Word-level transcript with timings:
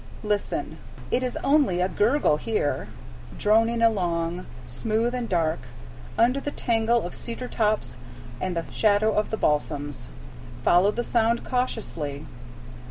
Listen! 0.23 0.79
It 1.11 1.21
is 1.21 1.37
only 1.43 1.79
a 1.79 1.87
gurgle 1.87 2.37
here, 2.37 2.87
droning 3.37 3.83
along, 3.83 4.47
smooth 4.65 5.13
and 5.13 5.29
dark, 5.29 5.59
under 6.17 6.39
the 6.39 6.49
tangle 6.49 7.05
of 7.05 7.13
cedar 7.13 7.47
tops 7.47 7.97
and 8.41 8.57
the 8.57 8.65
shadow 8.71 9.13
of 9.13 9.29
the 9.29 9.37
balsams. 9.37 10.07
Follow 10.65 10.89
the 10.89 11.03
sound 11.03 11.43
cautiously. 11.45 12.25